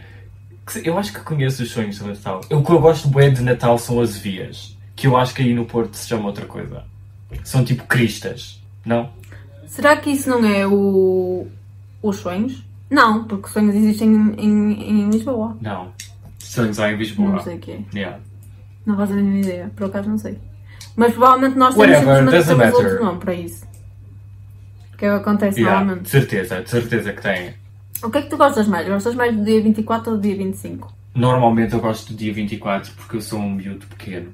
que- 0.71 0.87
Eu 0.87 0.97
acho 0.97 1.13
que 1.13 1.19
conheço 1.21 1.63
os 1.63 1.71
sonhos 1.71 1.97
de 1.97 2.03
Natal. 2.05 2.41
O 2.49 2.63
que 2.63 2.71
eu 2.71 2.79
gosto 2.79 3.07
bem 3.09 3.31
de 3.33 3.41
Natal 3.41 3.77
são 3.77 3.99
as 4.01 4.17
vias. 4.17 4.75
Que 4.95 5.07
eu 5.07 5.15
acho 5.15 5.33
que 5.33 5.41
aí 5.41 5.53
no 5.53 5.65
Porto 5.65 5.95
se 5.95 6.07
chama 6.07 6.25
outra 6.27 6.45
coisa. 6.45 6.83
São 7.43 7.63
tipo 7.63 7.83
cristas. 7.85 8.61
Não? 8.85 9.09
Será 9.67 9.97
que 9.97 10.09
isso 10.09 10.29
não 10.29 10.45
é 10.45 10.65
o... 10.65 11.47
os 12.01 12.15
sonhos? 12.17 12.63
Não, 12.89 13.25
porque 13.25 13.49
sonhos 13.49 13.75
existem 13.75 14.09
em, 14.09 14.33
em, 14.39 14.89
em 15.01 15.09
Lisboa. 15.09 15.57
Não. 15.61 15.89
Há 16.61 16.91
em 16.91 16.95
Lisboa. 16.97 17.29
Não 17.31 17.39
sei 17.43 17.55
o 17.55 17.59
que 17.59 17.71
é. 17.71 17.79
Yeah. 17.93 18.19
Não 18.85 18.95
faço 18.97 19.13
a 19.13 19.15
mínima 19.15 19.39
ideia, 19.39 19.71
por 19.75 19.87
acaso 19.87 20.09
não 20.09 20.17
sei. 20.17 20.37
Mas 20.95 21.11
provavelmente 21.13 21.57
nós 21.57 21.75
temos 21.75 21.89
Whatever, 21.89 22.17
simplesmente 22.17 22.31
doesn't 22.31 22.57
temos 22.57 22.73
matter. 22.73 22.91
outro 22.91 23.05
nome 23.05 23.19
para 23.19 23.33
isso. 23.33 23.67
Que 24.97 25.05
é 25.05 25.13
o 25.13 25.15
que 25.17 25.21
acontece 25.29 25.59
Yeah, 25.59 25.79
normalmente. 25.79 26.03
De 26.05 26.09
certeza, 26.09 26.61
de 26.61 26.69
certeza 26.69 27.13
que 27.13 27.21
tem. 27.21 27.53
O 28.03 28.09
que 28.09 28.17
é 28.17 28.21
que 28.23 28.29
tu 28.29 28.37
gostas 28.37 28.67
mais? 28.67 28.87
Gostas 28.87 29.13
mais 29.15 29.35
do 29.35 29.43
dia 29.43 29.61
24 29.61 30.11
ou 30.11 30.17
do 30.17 30.21
dia 30.23 30.35
25? 30.35 30.91
Normalmente 31.15 31.73
eu 31.73 31.79
gosto 31.79 32.13
do 32.13 32.17
dia 32.17 32.33
24 32.33 32.91
porque 32.93 33.17
eu 33.17 33.21
sou 33.21 33.39
um 33.39 33.51
miúdo 33.55 33.85
pequeno. 33.87 34.31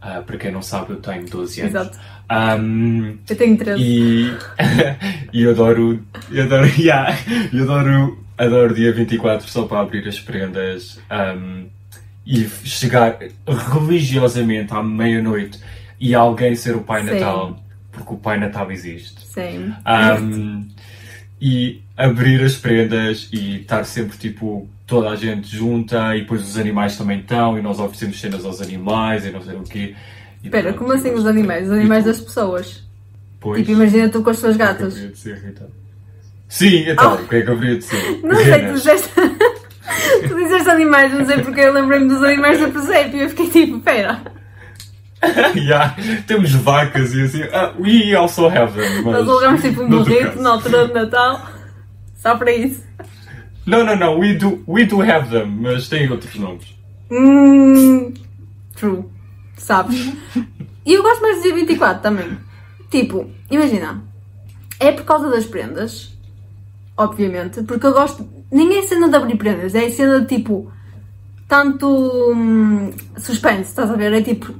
Ah, 0.00 0.22
para 0.24 0.36
quem 0.36 0.52
não 0.52 0.62
sabe, 0.62 0.90
eu 0.92 0.96
tenho 1.00 1.24
12 1.28 1.60
anos. 1.62 1.74
Exato. 1.74 1.98
Ahm, 2.28 3.16
Eu 3.28 3.36
tenho 3.36 3.56
13. 3.56 3.82
e, 3.82 4.36
e 5.32 5.42
eu 5.42 5.50
adoro. 5.50 6.00
Eu 6.30 6.44
adoro. 6.44 6.66
Yeah, 6.78 7.16
eu 7.52 7.64
adoro. 7.64 8.18
Adoro 8.38 8.74
dia 8.74 8.92
24 8.92 9.48
só 9.48 9.64
para 9.64 9.80
abrir 9.80 10.06
as 10.06 10.20
prendas 10.20 10.98
ahm, 11.10 11.64
e 12.24 12.48
chegar 12.64 13.18
religiosamente 13.72 14.72
à 14.72 14.82
meia-noite 14.82 15.58
e 16.00 16.14
alguém 16.14 16.54
ser 16.54 16.76
o 16.76 16.82
Pai 16.82 17.02
Sim. 17.02 17.10
Natal, 17.14 17.58
porque 17.90 18.14
o 18.14 18.16
Pai 18.16 18.38
Natal 18.38 18.70
existe. 18.70 19.26
Sim. 19.26 19.74
Um, 20.22 20.68
e 21.40 21.82
abrir 21.96 22.42
as 22.42 22.56
prendas 22.56 23.28
e 23.32 23.60
estar 23.60 23.84
sempre 23.84 24.16
tipo 24.16 24.68
toda 24.86 25.10
a 25.10 25.16
gente 25.16 25.54
junta 25.54 26.16
e 26.16 26.20
depois 26.20 26.42
os 26.42 26.56
animais 26.56 26.96
também 26.96 27.20
estão 27.20 27.58
e 27.58 27.62
nós 27.62 27.78
oferecemos 27.78 28.20
cenas 28.20 28.44
aos 28.44 28.60
animais 28.60 29.24
e 29.26 29.30
não 29.30 29.42
sei 29.42 29.56
o 29.56 29.62
quê. 29.62 29.94
E 30.42 30.46
Espera, 30.46 30.72
como 30.72 30.92
assim 30.92 31.08
eu 31.08 31.16
os 31.16 31.26
animais? 31.26 31.66
Os 31.66 31.72
animais 31.72 32.04
das 32.04 32.20
pessoas. 32.20 32.84
Pois, 33.40 33.58
Tipo, 33.60 33.72
imagina 33.72 34.08
tu 34.08 34.22
com 34.22 34.30
as 34.30 34.40
tuas 34.40 34.56
gatas. 34.56 34.94
ser, 35.14 35.36
Rita? 35.38 35.68
Sim, 36.48 36.88
então, 36.88 37.14
o 37.14 37.28
que 37.28 37.36
é 37.36 37.42
que 37.42 37.50
haveria 37.50 37.76
de 37.76 37.84
ser? 37.84 38.20
Não 38.22 38.34
sei, 38.36 38.66
tu 38.66 38.74
disseste. 38.74 39.10
tu 40.28 40.34
disseste 40.34 40.70
animais, 40.70 41.12
não 41.12 41.26
sei 41.26 41.38
porque 41.42 41.60
eu 41.60 41.72
lembrei-me 41.72 42.08
dos 42.08 42.22
animais 42.22 42.58
da 42.60 42.68
presépio 42.68 43.18
e 43.18 43.22
eu 43.24 43.28
fiquei 43.30 43.50
tipo, 43.50 43.80
pera. 43.80 44.20
Yeah, 45.56 45.96
temos 46.28 46.52
vacas 46.54 47.12
e 47.12 47.22
assim. 47.22 47.42
Ah, 47.52 47.74
we 47.76 48.14
also 48.14 48.46
have 48.46 48.72
them. 48.80 49.02
Mas 49.02 49.14
Nós 49.14 49.28
alugamos 49.28 49.60
tipo 49.62 49.82
um 49.82 49.88
burrito 49.88 50.26
caso. 50.26 50.42
na 50.42 50.50
altura 50.50 50.86
de 50.86 50.94
Natal. 50.94 51.48
Só 52.16 52.36
para 52.36 52.52
isso. 52.52 52.84
Não, 53.66 53.84
não, 53.84 53.96
não. 53.96 54.18
We 54.20 54.34
do, 54.34 54.62
we 54.68 54.84
do 54.84 55.02
have 55.02 55.28
them, 55.30 55.46
mas 55.60 55.88
têm 55.88 56.08
outros 56.10 56.36
nomes. 56.36 56.72
Hum, 57.10 58.14
true. 58.76 59.04
Sabes? 59.56 60.12
E 60.86 60.94
eu 60.94 61.02
gosto 61.02 61.20
mais 61.20 61.38
do 61.38 61.42
dia 61.42 61.54
24 61.54 62.00
também. 62.00 62.38
Tipo, 62.88 63.28
imagina. 63.50 64.00
é 64.78 64.92
por 64.92 65.04
causa 65.04 65.28
das 65.30 65.44
prendas, 65.46 66.16
obviamente, 66.98 67.62
porque 67.62 67.86
eu 67.86 67.92
gosto. 67.92 68.28
Nem 68.50 68.78
é 68.78 68.82
cena 68.82 69.08
de 69.08 69.16
abrir 69.16 69.36
prendas, 69.38 69.74
é 69.74 69.88
cena 69.90 70.20
de 70.20 70.26
tipo. 70.26 70.70
Tanto 71.48 71.86
hum, 72.34 72.90
suspense, 73.16 73.70
estás 73.70 73.90
a 73.90 73.94
ver? 73.94 74.12
É 74.12 74.20
tipo. 74.20 74.52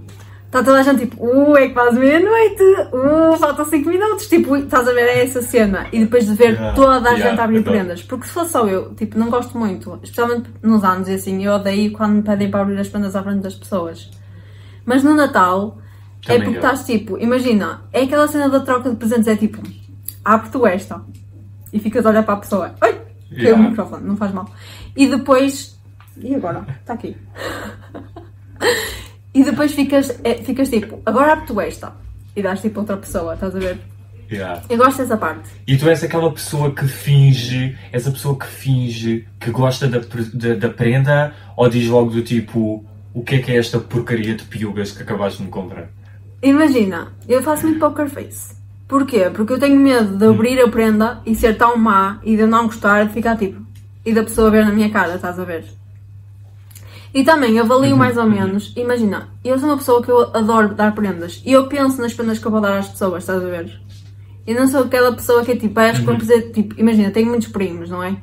Está 0.47 0.65
toda 0.65 0.79
a 0.79 0.83
gente 0.83 1.01
tipo, 1.07 1.23
uh, 1.23 1.55
é 1.59 1.69
quase 1.69 1.99
meia-noite, 1.99 2.63
uh, 2.91 3.37
faltam 3.37 3.67
5 3.67 3.87
minutos, 3.87 4.27
tipo, 4.29 4.57
estás 4.57 4.89
a 4.89 4.93
ver, 4.95 5.03
é 5.03 5.23
essa 5.23 5.43
cena. 5.43 5.87
E 5.93 5.99
depois 6.01 6.25
de 6.27 6.33
ver 6.33 6.53
Yeah, 6.55 6.75
toda 6.75 7.07
a 7.07 7.13
yeah, 7.13 7.17
gente 7.31 7.39
a 7.39 7.45
abrir 7.45 7.59
então. 7.59 7.71
prendas. 7.75 8.03
Porque 8.03 8.27
se 8.27 8.33
fosse 8.33 8.53
só 8.53 8.67
eu, 8.67 8.95
tipo, 8.95 9.19
não 9.19 9.29
gosto 9.29 9.59
muito, 9.59 10.01
especialmente 10.03 10.49
nos 10.63 10.83
anos 10.85 11.07
e 11.07 11.13
assim, 11.13 11.45
eu 11.45 11.53
odeio 11.53 11.93
quando 11.93 12.15
me 12.15 12.23
pedem 12.23 12.51
para 12.51 12.63
abrir 12.63 12.79
as 12.81 12.89
prendas 12.89 13.15
à 13.15 13.23
frente 13.23 13.43
das 13.43 13.57
pessoas. 13.57 14.11
Mas 14.87 15.03
no 15.05 15.15
Natal, 15.15 15.77
é 16.27 16.39
Também 16.39 16.45
porque 16.45 16.57
eu. 16.57 16.63
estás 16.63 16.87
tipo, 16.87 17.19
imagina, 17.19 17.83
é 17.93 18.05
aquela 18.05 18.27
cena 18.27 18.49
da 18.49 18.61
troca 18.61 18.89
de 18.89 18.97
presentes, 18.97 19.29
é 19.29 19.37
tipo, 19.37 19.61
abre 20.25 20.49
tu 20.49 20.67
esta 20.67 21.05
e 21.73 21.79
ficas 21.79 22.05
a 22.07 22.11
olhar 22.11 22.23
para 22.23 22.35
a 22.35 22.39
pessoa, 22.39 22.75
oi, 22.83 22.93
caiu 22.93 23.05
Yeah. 23.31 23.63
o 23.63 23.71
microfone, 23.71 24.07
não 24.07 24.17
faz 24.17 24.33
mal. 24.33 24.51
E 24.97 25.07
depois, 25.07 25.79
e 26.17 26.35
agora? 26.35 26.65
Está 26.81 26.95
aqui. 26.95 27.15
e 29.35 29.45
depois 29.45 29.73
ficas, 29.73 30.19
é, 30.25 30.35
ficas 30.37 30.71
tipo, 30.71 31.01
agora 31.05 31.35
abre 31.35 31.47
tu 31.47 31.61
esta 31.61 31.95
e 32.35 32.43
dás 32.43 32.61
tipo 32.61 32.81
outra 32.81 32.97
pessoa, 32.97 33.35
estás 33.35 33.55
a 33.55 33.59
ver? 33.59 33.79
Yeah. 34.31 34.63
Eu 34.69 34.77
gosto 34.77 34.99
dessa 34.99 35.17
parte. 35.17 35.49
E 35.67 35.77
tu 35.77 35.89
és 35.89 36.03
aquela 36.05 36.31
pessoa 36.33 36.75
que 36.75 36.87
finge, 36.87 37.77
és 37.93 38.07
a 38.07 38.11
pessoa 38.11 38.39
que 38.39 38.47
finge 38.47 39.27
que 39.41 39.51
gosta 39.51 39.89
da, 39.89 40.01
da, 40.35 40.55
da 40.55 40.69
prenda 40.69 41.35
ou 41.57 41.69
diz 41.69 41.89
logo 41.89 42.11
do 42.11 42.23
tipo 42.23 42.85
o 43.15 43.23
que 43.23 43.37
é 43.37 43.39
que 43.39 43.53
é 43.53 43.57
esta 43.57 43.79
porcaria 43.79 44.35
de 44.35 44.45
piugas 44.45 44.93
que 44.93 45.03
acabaste 45.03 45.39
de 45.39 45.45
me 45.45 45.51
comprar? 45.51 45.89
Imagina, 46.43 47.13
eu 47.27 47.43
faço 47.43 47.67
muito 47.67 47.81
poker 47.81 48.09
face. 48.09 48.58
Porquê? 48.89 49.29
Porque 49.31 49.53
eu 49.53 49.59
tenho 49.59 49.79
medo 49.79 50.17
de 50.17 50.27
abrir 50.27 50.59
a 50.61 50.69
prenda 50.69 51.21
e 51.27 51.35
ser 51.35 51.59
tão 51.59 51.77
má 51.77 52.19
e 52.25 52.35
de 52.35 52.43
eu 52.43 52.49
não 52.49 52.65
gostar 52.65 53.05
de 53.05 53.13
ficar 53.13 53.37
tipo. 53.37 53.61
E 54.05 54.15
da 54.15 54.23
pessoa 54.23 54.51
ver 54.51 54.65
na 54.65 54.73
minha 54.73 54.89
cara, 54.91 55.17
estás 55.17 55.39
a 55.39 55.45
ver? 55.45 55.67
E 57.13 57.23
também 57.23 57.59
avalio 57.59 57.97
mais 57.97 58.17
ou 58.17 58.25
menos. 58.25 58.73
Imagina, 58.77 59.29
eu 59.45 59.59
sou 59.59 59.69
uma 59.69 59.77
pessoa 59.77 60.03
que 60.03 60.11
eu 60.11 60.35
adoro 60.35 60.75
dar 60.75 60.95
prendas 60.95 61.43
e 61.45 61.53
eu 61.53 61.67
penso 61.67 62.01
nas 62.01 62.15
prendas 62.15 62.39
que 62.39 62.47
eu 62.47 62.51
vou 62.51 62.63
dar 62.63 62.79
às 62.79 62.89
pessoas, 62.89 63.25
estás 63.25 63.45
a 63.45 63.47
ver? 63.47 63.79
Eu 64.47 64.55
não 64.55 64.67
sou 64.67 64.85
aquela 64.85 65.13
pessoa 65.13 65.45
que 65.45 65.53
é 65.53 65.57
tipo, 65.57 65.75
vai 65.75 65.91
às 65.91 65.99
compras 65.99 66.31
e, 66.31 66.41
tipo, 66.51 66.81
imagina, 66.81 67.11
tenho 67.11 67.29
muitos 67.29 67.49
primos, 67.49 67.91
não 67.91 68.03
é? 68.03 68.17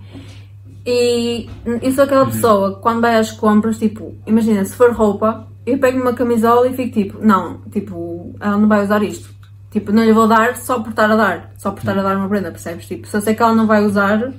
E 0.84 1.48
eu 1.82 1.92
sou 1.92 2.04
aquela 2.04 2.26
pessoa 2.26 2.76
que 2.76 2.82
quando 2.82 3.02
vai 3.02 3.18
às 3.18 3.32
compras, 3.32 3.78
tipo, 3.78 4.16
imagina, 4.26 4.66
se 4.66 4.76
for 4.76 4.92
roupa, 4.92 5.48
eu 5.66 5.78
pego 5.78 6.02
uma 6.02 6.14
camisola 6.14 6.68
e 6.68 6.74
fico 6.74 6.94
tipo, 6.94 7.24
não, 7.24 7.62
tipo, 7.72 8.36
ela 8.40 8.58
não 8.58 8.68
vai 8.68 8.84
usar 8.84 9.04
isto. 9.04 9.35
Tipo, 9.76 9.92
não 9.92 10.06
lhe 10.06 10.14
vou 10.14 10.26
dar 10.26 10.56
só 10.56 10.80
por 10.80 10.92
estar 10.92 11.12
a 11.12 11.18
dar, 11.18 11.52
só 11.58 11.70
por 11.70 11.80
estar 11.80 12.00
a 12.00 12.02
dar 12.02 12.16
uma 12.16 12.30
prenda, 12.30 12.50
percebes? 12.50 12.86
Tipo, 12.86 13.06
se 13.06 13.18
eu 13.18 13.20
sei 13.20 13.36
que 13.36 13.44
ela 13.44 13.54
não 13.54 13.68
vai 13.68 13.84
usar, 13.84 14.32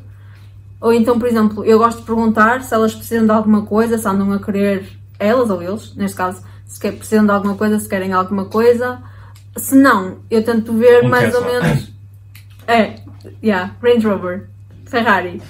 ou 0.81 0.95
então, 0.95 1.19
por 1.19 1.29
exemplo, 1.29 1.63
eu 1.63 1.77
gosto 1.77 1.99
de 1.99 2.05
perguntar 2.07 2.63
se 2.63 2.73
elas 2.73 2.95
precisam 2.95 3.27
de 3.27 3.33
alguma 3.33 3.61
coisa, 3.67 3.99
se 3.99 4.09
andam 4.09 4.33
a 4.33 4.39
querer, 4.39 4.89
elas 5.19 5.51
ou 5.51 5.63
eles, 5.63 5.95
neste 5.95 6.17
caso, 6.17 6.41
se 6.65 6.81
quer- 6.81 6.93
precisam 6.97 7.27
de 7.27 7.33
alguma 7.33 7.55
coisa, 7.55 7.79
se 7.79 7.87
querem 7.87 8.15
alguma 8.15 8.47
coisa. 8.47 8.99
Se 9.59 9.75
não, 9.77 10.21
eu 10.31 10.43
tento 10.43 10.73
ver 10.73 11.05
Um 11.05 11.09
mais 11.11 11.35
ou 11.35 11.45
menos. 11.45 11.93
É, 12.67 12.95
yeah, 13.45 13.73
Range 13.83 14.07
Rover, 14.07 14.49
Ferrari. 14.87 15.43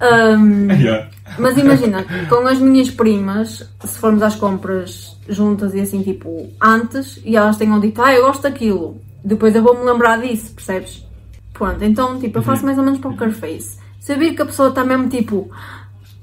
Um, 0.00 0.68
Yeah. 0.80 1.08
mas 1.36 1.58
imagina, 1.58 2.04
com 2.28 2.46
as 2.46 2.60
minhas 2.60 2.90
primas, 2.92 3.68
se 3.84 3.98
formos 3.98 4.22
às 4.22 4.36
compras 4.36 5.16
juntas 5.28 5.74
e 5.74 5.80
assim, 5.80 6.00
tipo, 6.04 6.48
antes, 6.62 7.20
e 7.24 7.36
elas 7.36 7.56
tenham 7.56 7.80
dito, 7.80 8.00
ah, 8.00 8.14
eu 8.14 8.22
gosto 8.24 8.42
daquilo, 8.42 9.04
depois 9.26 9.54
eu 9.56 9.62
vou-me 9.62 9.84
lembrar 9.84 10.20
disso, 10.20 10.54
percebes? 10.54 11.04
Pronto, 11.52 11.82
então, 11.82 12.18
tipo, 12.20 12.38
eu 12.38 12.42
faço 12.42 12.64
mais 12.64 12.78
ou 12.78 12.84
menos 12.84 13.00
poker 13.00 13.32
face. 13.32 13.78
Se 13.98 14.12
eu 14.12 14.18
vir 14.18 14.36
que 14.36 14.42
a 14.42 14.46
pessoa 14.46 14.68
está 14.68 14.84
mesmo, 14.84 15.08
tipo, 15.08 15.50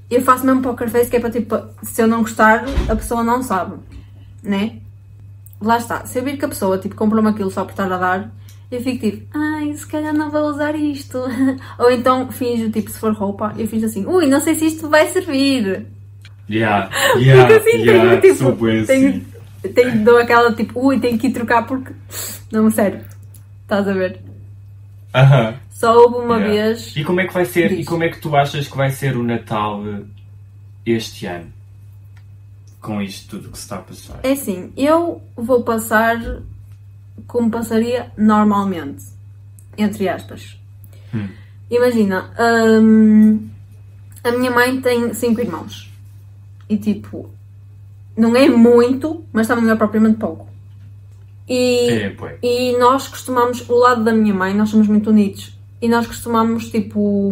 eu 0.09 0.21
faço 0.21 0.45
mesmo 0.45 0.61
poker 0.61 0.89
face, 0.89 1.09
que 1.09 1.17
é 1.17 1.19
para, 1.19 1.29
tipo, 1.29 1.59
se 1.81 2.01
eu 2.01 2.07
não 2.07 2.21
gostar, 2.21 2.63
a 2.87 2.95
pessoa 2.95 3.23
não 3.23 3.43
sabe, 3.43 3.75
né? 4.41 4.77
Lá 5.61 5.77
está, 5.77 6.05
se 6.05 6.17
eu 6.17 6.23
vir 6.23 6.37
que 6.37 6.45
a 6.45 6.47
pessoa, 6.47 6.77
tipo, 6.77 6.95
comprou-me 6.95 7.29
aquilo 7.29 7.51
só 7.51 7.65
por 7.65 7.71
estar 7.71 7.91
a 7.91 7.97
dar, 7.97 8.31
eu 8.71 8.81
fico 8.81 9.05
tipo, 9.05 9.37
ai, 9.37 9.73
se 9.73 9.85
calhar 9.85 10.13
não 10.13 10.31
vou 10.31 10.47
usar 10.47 10.73
isto. 10.73 11.19
Ou 11.77 11.91
então 11.91 12.31
finjo, 12.31 12.71
tipo, 12.71 12.89
se 12.89 12.99
for 12.99 13.13
roupa, 13.13 13.53
eu 13.57 13.67
finjo 13.67 13.85
assim, 13.85 14.05
ui, 14.05 14.27
não 14.27 14.39
sei 14.39 14.55
se 14.55 14.67
isto 14.67 14.89
vai 14.89 15.07
servir. 15.07 15.87
Yeah. 16.49 16.89
Yeah. 17.19 17.59
Fico 17.59 17.69
assim, 17.69 17.77
yeah. 17.83 18.21
tenho, 18.21 18.35
Sou 18.35 18.51
tipo, 18.53 18.65
tenho, 18.65 19.09
assim. 19.09 19.25
Tenho, 19.69 20.03
dou 20.03 20.17
aquela 20.17 20.53
tipo, 20.53 20.79
ui, 20.87 20.99
tenho 20.99 21.17
que 21.17 21.27
ir 21.27 21.33
trocar 21.33 21.65
porque 21.65 21.93
não 22.51 22.69
serve. 22.71 23.03
Estás 23.63 23.87
a 23.87 23.93
ver? 23.93 24.19
Aham. 25.13 25.55
Só 25.71 25.95
houve 25.97 26.17
uma 26.25 26.37
Yeah. 26.37 26.67
vez. 26.73 26.95
E 26.95 27.03
como 27.03 27.19
é 27.21 27.27
que 27.27 27.33
vai 27.33 27.45
ser? 27.45 27.71
E 27.71 27.77
Diz. 27.77 27.85
como 27.87 28.03
é 28.03 28.09
que 28.09 28.19
tu 28.19 28.35
achas 28.35 28.67
que 28.67 28.77
vai 28.77 28.89
ser 28.91 29.15
o 29.17 29.23
Natal 29.23 29.83
este 30.85 31.25
ano? 31.25 31.51
Com 32.81 33.01
isto 33.01 33.29
tudo 33.37 33.49
que 33.51 33.57
se 33.57 33.63
está 33.63 33.77
a 33.77 33.79
passar. 33.79 34.19
É 34.23 34.31
assim, 34.33 34.71
eu 34.75 35.21
vou 35.35 35.63
passar 35.63 36.19
como 37.27 37.49
passaria 37.49 38.11
normalmente. 38.17 39.03
Entre 39.77 40.07
aspas. 40.07 40.57
Hum. 41.13 41.27
Imagina, 41.69 42.31
hum, 42.81 43.49
a 44.23 44.31
minha 44.31 44.51
mãe 44.51 44.79
tem 44.81 45.13
cinco 45.13 45.41
irmãos. 45.41 45.91
E 46.69 46.77
tipo, 46.77 47.29
não 48.15 48.35
é 48.35 48.47
muito, 48.49 49.23
mas 49.31 49.47
também 49.47 49.65
não 49.65 49.73
é 49.73 49.75
propriamente 49.75 50.17
pouco. 50.17 50.47
E, 51.47 51.89
É, 51.89 52.37
e 52.41 52.77
nós 52.77 53.07
costumamos, 53.07 53.67
o 53.69 53.75
lado 53.75 54.03
da 54.03 54.13
minha 54.13 54.33
mãe, 54.33 54.53
nós 54.53 54.69
somos 54.69 54.87
muito 54.87 55.09
unidos. 55.09 55.57
E 55.81 55.89
nós 55.89 56.07
costumamos, 56.07 56.69
tipo. 56.69 57.31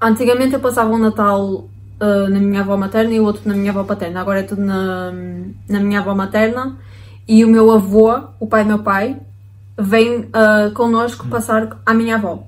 Antigamente 0.00 0.54
eu 0.54 0.60
passava 0.60 0.90
um 0.90 0.98
Natal 0.98 1.68
ah, 2.02 2.28
na 2.28 2.40
minha 2.40 2.62
avó 2.62 2.76
materna 2.76 3.14
e 3.14 3.20
o 3.20 3.24
outro 3.24 3.42
na 3.48 3.54
minha 3.54 3.70
avó 3.70 3.84
paterna. 3.84 4.20
Agora 4.20 4.40
é 4.40 4.42
tudo 4.42 4.60
na, 4.60 5.12
na 5.68 5.78
minha 5.78 6.00
avó 6.00 6.14
materna. 6.14 6.76
E 7.28 7.44
o 7.44 7.48
meu 7.48 7.70
avô, 7.70 8.20
o 8.40 8.46
pai 8.48 8.64
do 8.64 8.68
meu 8.68 8.80
pai, 8.80 9.16
vem 9.78 10.28
ah, 10.32 10.72
connosco 10.74 11.28
passar 11.28 11.80
à 11.86 11.94
minha 11.94 12.16
avó. 12.16 12.44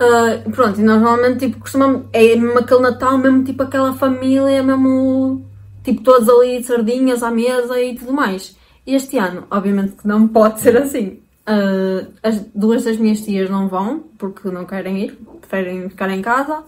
Ah, 0.00 0.40
pronto, 0.50 0.80
e 0.80 0.82
nós 0.82 1.02
normalmente 1.02 1.46
tipo, 1.46 1.60
costumamos. 1.60 2.06
É 2.14 2.34
mesmo 2.34 2.58
aquele 2.58 2.80
Natal, 2.80 3.18
mesmo 3.18 3.44
tipo 3.44 3.62
aquela 3.62 3.92
família, 3.92 4.62
mesmo. 4.62 5.44
Tipo, 5.84 6.02
todos 6.02 6.28
ali 6.28 6.62
sardinhas 6.62 7.22
à 7.22 7.30
mesa 7.30 7.80
e 7.80 7.94
tudo 7.94 8.12
mais. 8.12 8.56
Este 8.86 9.18
ano, 9.18 9.44
obviamente 9.50 9.92
que 9.96 10.06
não 10.08 10.26
pode 10.28 10.60
ser 10.60 10.76
assim. 10.76 11.18
Ah, 11.46 12.06
as 12.22 12.40
duas 12.54 12.84
das 12.84 12.96
minhas 12.98 13.20
tias 13.22 13.48
não 13.48 13.68
vão, 13.68 14.00
porque 14.18 14.48
não 14.50 14.64
querem 14.66 15.04
ir, 15.04 15.18
preferem 15.40 15.88
ficar 15.88 16.10
em 16.10 16.20
casa. 16.22 16.62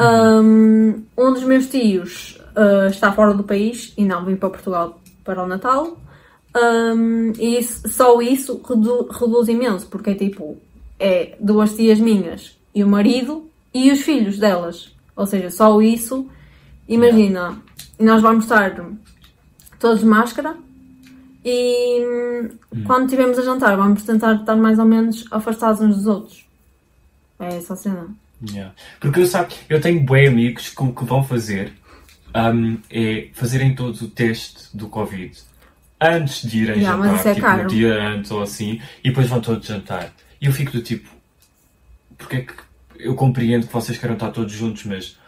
Um, 0.00 1.04
um 1.16 1.32
dos 1.32 1.42
meus 1.44 1.66
tios 1.68 2.38
ah, 2.54 2.88
está 2.88 3.12
fora 3.12 3.34
do 3.34 3.44
país 3.44 3.92
e 3.96 4.04
não 4.04 4.24
vem 4.24 4.36
para 4.36 4.50
Portugal 4.50 5.00
para 5.24 5.42
o 5.42 5.46
Natal. 5.46 5.96
Um, 6.56 7.32
e 7.38 7.58
isso- 7.58 7.86
só 7.88 8.20
isso 8.20 8.60
redu- 8.66 9.08
reduz 9.10 9.48
imenso, 9.48 9.86
porque 9.88 10.10
é 10.10 10.14
tipo, 10.14 10.56
é 10.98 11.36
duas 11.38 11.74
tias 11.74 12.00
minhas 12.00 12.56
e 12.74 12.82
o 12.82 12.88
marido 12.88 13.48
e 13.74 13.90
os 13.92 14.00
filhos 14.00 14.38
delas. 14.38 14.94
Ou 15.14 15.26
seja, 15.26 15.50
só 15.50 15.80
isso, 15.82 16.26
imagina, 16.88 17.60
nós 17.98 18.22
vamos 18.22 18.44
estar 18.44 18.74
todos 19.78 20.00
de 20.00 20.06
máscara 20.06 20.56
e 21.44 22.04
hum, 22.04 22.48
quando 22.86 23.04
estivermos 23.04 23.38
a 23.38 23.42
jantar 23.42 23.76
vamos 23.76 24.02
tentar 24.02 24.34
estar 24.36 24.56
mais 24.56 24.78
ou 24.78 24.84
menos 24.84 25.24
afastados 25.30 25.80
uns 25.80 25.96
dos 25.96 26.06
outros. 26.06 26.44
É 27.38 27.56
essa 27.56 27.74
a 27.74 27.76
cena. 27.76 28.08
Yeah. 28.50 28.74
Porque 29.00 29.20
eu, 29.20 29.26
sabe, 29.26 29.54
eu 29.68 29.80
tenho 29.80 30.00
bem 30.04 30.28
amigos 30.28 30.68
que 30.70 30.82
o 30.82 30.92
que 30.92 31.04
vão 31.04 31.22
fazer 31.24 31.72
um, 32.34 32.78
é 32.90 33.28
fazerem 33.32 33.74
todos 33.74 34.02
o 34.02 34.08
teste 34.08 34.76
do 34.76 34.88
Covid 34.88 35.32
antes 36.00 36.42
de 36.42 36.58
irem 36.58 36.78
Yeah, 36.80 37.02
jantar, 37.02 37.26
é 37.26 37.34
tipo 37.34 37.46
caro. 37.46 37.62
um 37.62 37.66
dia 37.66 37.94
antes 37.94 38.30
ou 38.30 38.42
assim, 38.42 38.80
e 39.02 39.08
depois 39.08 39.28
vão 39.28 39.40
todos 39.40 39.66
jantar. 39.66 40.12
E 40.40 40.46
eu 40.46 40.52
fico 40.52 40.72
do 40.72 40.82
tipo, 40.82 41.08
porque 42.18 42.36
é 42.36 42.40
que 42.42 42.54
eu 42.98 43.14
compreendo 43.14 43.66
que 43.66 43.72
vocês 43.72 43.96
queiram 43.96 44.14
estar 44.14 44.30
todos 44.30 44.52
juntos, 44.52 44.84
mas 44.84 45.18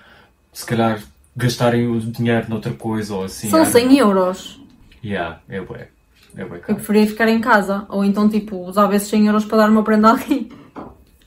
se 0.53 0.67
calhar 0.67 1.01
gastarem 1.38 1.87
o 1.88 1.99
dinheiro 2.00 2.47
noutra 2.49 2.73
coisa 2.73 3.14
ou 3.14 3.25
assim. 3.25 3.49
São 3.49 3.62
ah, 3.62 3.64
100 3.64 3.97
euros. 3.99 4.61
Yeah, 5.04 5.40
é 5.49 5.61
bué. 5.61 5.88
É 6.37 6.45
bué 6.45 6.59
Eu 6.59 6.61
caro. 6.62 6.75
preferia 6.75 7.07
ficar 7.07 7.28
em 7.28 7.40
casa. 7.40 7.87
Ou 7.88 8.04
então, 8.04 8.28
tipo, 8.28 8.57
usava 8.66 8.95
esses 8.97 9.09
100 9.09 9.26
euros 9.28 9.45
para 9.45 9.59
dar 9.59 9.71
uma 9.71 9.83
prenda 9.83 10.09
a 10.09 10.11
alguém. 10.12 10.50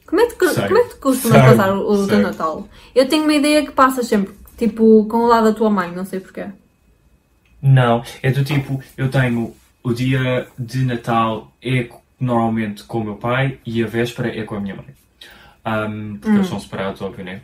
Como 0.06 0.22
é 0.22 0.27
que, 0.27 0.50
Sei. 0.50 0.68
como 0.68 0.77
é 0.77 0.84
que 0.84 0.89
tu 0.89 0.98
costumas 0.98 1.39
Sei. 1.41 1.50
passar 1.50 1.74
o, 1.74 1.89
o 1.89 1.98
teu 2.06 2.18
Sei. 2.18 2.22
Natal? 2.22 2.68
Eu 2.94 3.08
tenho 3.08 3.24
uma 3.24 3.34
ideia 3.34 3.65
que 3.65 3.72
passas 3.72 4.08
sempre, 4.08 4.34
tipo, 4.58 5.06
com 5.06 5.18
o 5.20 5.27
lado 5.27 5.46
da 5.46 5.53
tua 5.53 5.70
mãe, 5.70 5.89
não 5.94 6.03
sei 6.03 6.20
porquê. 6.20 6.48
Não, 7.62 8.03
é 8.22 8.30
do 8.32 8.44
tipo, 8.44 8.82
eu 8.98 9.10
tenho 9.10 9.56
o 9.84 9.94
dia 9.94 10.48
de 10.60 10.84
Natal 10.84 11.51
é 11.63 11.88
normalmente 12.20 12.84
com 12.84 13.00
o 13.00 13.03
meu 13.03 13.15
pai 13.15 13.58
e 13.65 13.82
a 13.84 13.88
véspera 13.88 14.27
é 14.38 14.44
com 14.44 14.56
a 14.56 14.60
minha 14.60 14.75
mãe. 14.75 14.86
Ahm, 15.63 16.18
porque 16.20 16.36
eles 16.38 16.48
são 16.48 16.60
separados, 16.60 17.01
óbvio, 17.01 17.24
né? 17.24 17.41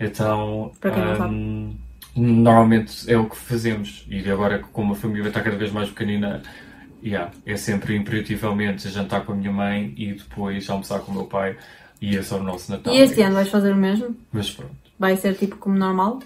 Então, 0.00 0.64
Hum. 0.64 0.72
Para 0.80 0.90
quem 0.90 1.04
não 1.04 1.16
sabe. 1.16 1.76
Normalmente 2.18 3.10
é 3.10 3.16
o 3.16 3.28
que 3.28 3.36
fazemos. 3.36 4.04
E 4.08 4.28
agora, 4.30 4.58
como 4.72 4.92
a 4.92 4.96
família 4.96 5.28
está 5.28 5.40
cada 5.40 5.56
vez 5.56 5.72
mais 5.72 5.88
pequenina, 5.88 6.42
yeah, 7.02 7.30
é 7.46 7.56
sempre 7.56 7.96
imperativamente 7.96 8.88
jantar 8.88 9.24
com 9.24 9.32
a 9.32 9.36
minha 9.36 9.52
mãe 9.52 9.94
e 9.96 10.14
depois 10.14 10.68
almoçar 10.68 11.00
com 11.00 11.12
o 11.12 11.14
meu 11.14 11.24
pai 11.24 11.56
e 12.00 12.16
esse 12.16 12.32
é 12.32 12.36
o 12.36 12.42
nosso 12.42 12.70
Natal. 12.70 12.94
E 12.94 12.98
este 12.98 13.20
ano 13.22 13.34
vais 13.34 13.48
fazer 13.48 13.72
o 13.72 13.76
mesmo? 13.76 14.16
Mas 14.32 14.50
pronto. 14.50 14.74
Vai 14.98 15.16
ser 15.16 15.34
tipo 15.34 15.56
como 15.56 15.76
normal? 15.76 16.20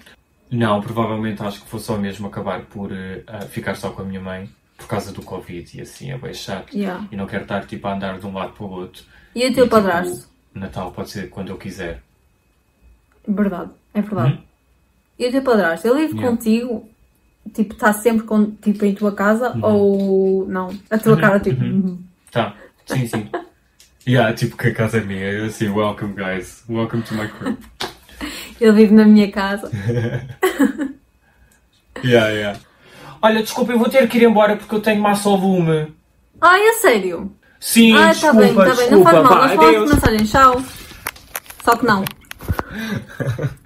Não, 0.50 0.80
provavelmente 0.80 1.42
acho 1.42 1.62
que 1.62 1.70
vou 1.70 1.80
só 1.80 1.96
mesmo 1.96 2.26
acabar 2.26 2.62
por 2.62 2.90
ah, 3.26 3.40
ficar 3.42 3.74
só 3.74 3.90
com 3.90 4.02
a 4.02 4.04
minha 4.04 4.20
mãe 4.20 4.48
por 4.76 4.86
causa 4.86 5.12
do 5.12 5.22
Covid 5.22 5.78
e 5.78 5.80
assim 5.80 6.10
é 6.10 6.18
bem 6.18 6.34
chato. 6.34 6.76
Yeah. 6.76 7.06
E 7.10 7.16
não 7.16 7.26
quero 7.26 7.44
estar 7.44 7.64
tipo 7.64 7.86
a 7.86 7.94
andar 7.94 8.18
de 8.18 8.26
um 8.26 8.34
lado 8.34 8.52
para 8.52 8.64
o 8.64 8.70
outro. 8.70 9.04
E 9.34 9.46
o 9.46 9.54
teu 9.54 9.64
tipo, 9.64 9.76
padrasto? 9.76 10.28
Natal 10.54 10.92
pode 10.92 11.10
ser 11.10 11.30
quando 11.30 11.48
eu 11.48 11.56
quiser. 11.56 12.02
Verdade, 13.26 13.70
é 13.94 14.02
verdade. 14.02 14.34
Hum? 14.34 14.51
E 15.22 15.28
o 15.28 15.30
teu 15.30 15.42
padrasto? 15.42 15.86
Ele 15.86 16.00
vive 16.00 16.14
Yeah. 16.14 16.30
contigo? 16.36 16.88
Tipo, 17.54 17.74
está 17.74 17.92
sempre 17.92 18.24
com, 18.26 18.50
tipo, 18.50 18.84
em 18.84 18.92
tua 18.92 19.12
casa? 19.12 19.56
Ou 19.62 20.48
não? 20.48 20.76
A 20.90 20.98
tua 20.98 21.12
Uhum, 21.14 21.20
cara, 21.20 21.38
tipo. 21.38 21.62
uhum. 21.62 21.70
uhum. 21.70 21.98
Tá, 22.32 22.54
sim, 22.86 23.06
sim. 23.06 23.28
yeah, 24.06 24.34
tipo 24.34 24.56
que 24.56 24.68
a 24.68 24.74
casa 24.74 24.98
é 24.98 25.00
minha. 25.00 25.30
Eu 25.30 25.44
assim, 25.44 25.68
welcome 25.68 26.14
guys. 26.14 26.64
Welcome 26.68 27.02
to 27.04 27.14
my 27.14 27.28
crib. 27.28 27.56
Ele 28.60 28.72
vive 28.72 28.94
na 28.94 29.04
minha 29.04 29.30
casa. 29.30 29.70
Yeah, 32.02 32.28
yeah. 32.30 32.58
Olha, 33.20 33.42
desculpa, 33.42 33.70
eu 33.70 33.78
vou 33.78 33.88
ter 33.88 34.08
que 34.08 34.18
ir 34.18 34.24
embora 34.24 34.56
porque 34.56 34.74
eu 34.74 34.80
tenho 34.80 35.00
massa 35.00 35.28
ao 35.28 35.36
lume. 35.36 35.94
Ai, 36.40 36.60
é 36.60 36.72
sério? 36.72 37.30
Sim, 37.60 37.94
ah, 37.96 38.08
desculpa, 38.10 38.34
tá 38.34 38.40
bem, 38.40 38.54
tá 38.54 38.74
bem. 38.74 38.90
Não 38.90 39.02
faz 39.04 39.22
mal, 39.22 39.34
nós 39.36 39.52
falamos 39.52 39.90
por 39.90 39.94
mensagem. 39.94 40.24
Tchau. 40.26 40.62
Só 41.62 41.76
que 41.76 41.86
não. 41.86 42.04